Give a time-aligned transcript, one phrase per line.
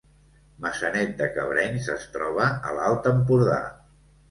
[0.63, 3.63] Maçanet de Cabrenys es troba a l’Alt Empordà